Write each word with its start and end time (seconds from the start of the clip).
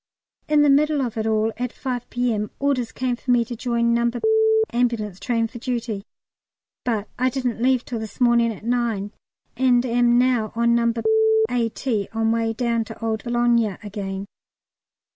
In 0.47 0.63
the 0.63 0.69
middle 0.71 0.99
of 0.99 1.15
it 1.15 1.27
all 1.27 1.51
at 1.57 1.71
5 1.71 2.09
P.M. 2.09 2.49
orders 2.57 2.91
came 2.91 3.15
for 3.15 3.29
me 3.29 3.45
to 3.45 3.55
join 3.55 3.93
No. 3.93 4.09
Ambulance 4.73 5.19
Train 5.19 5.45
for 5.47 5.59
duty, 5.59 6.05
but 6.83 7.07
I 7.19 7.29
didn't 7.29 7.61
leave 7.61 7.85
till 7.85 7.99
this 7.99 8.19
morning 8.19 8.51
at 8.51 8.65
nine, 8.65 9.11
and 9.55 9.85
am 9.85 10.17
now 10.17 10.53
on 10.55 10.73
No. 10.73 10.91
A.T. 11.51 12.09
on 12.13 12.31
way 12.31 12.51
down 12.51 12.83
to 12.85 13.05
old 13.05 13.23
Boulogne 13.25 13.77
again. 13.83 14.25